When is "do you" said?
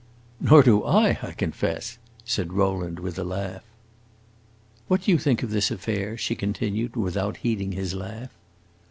5.03-5.19